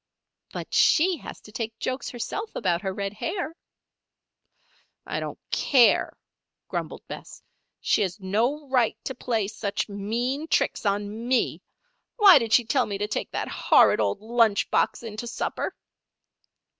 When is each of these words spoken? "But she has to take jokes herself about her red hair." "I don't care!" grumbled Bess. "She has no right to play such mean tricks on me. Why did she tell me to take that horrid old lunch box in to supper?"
"But 0.51 0.73
she 0.73 1.15
has 1.17 1.39
to 1.41 1.51
take 1.51 1.77
jokes 1.77 2.09
herself 2.09 2.55
about 2.55 2.81
her 2.81 2.91
red 2.91 3.13
hair." 3.13 3.55
"I 5.05 5.19
don't 5.19 5.37
care!" 5.51 6.17
grumbled 6.67 7.07
Bess. 7.07 7.43
"She 7.81 8.01
has 8.01 8.19
no 8.19 8.67
right 8.67 8.97
to 9.03 9.13
play 9.13 9.47
such 9.47 9.87
mean 9.89 10.47
tricks 10.47 10.87
on 10.87 11.27
me. 11.27 11.61
Why 12.15 12.39
did 12.39 12.51
she 12.51 12.65
tell 12.65 12.87
me 12.87 12.97
to 12.97 13.07
take 13.07 13.29
that 13.29 13.47
horrid 13.47 13.99
old 13.99 14.21
lunch 14.21 14.71
box 14.71 15.03
in 15.03 15.17
to 15.17 15.27
supper?" 15.27 15.75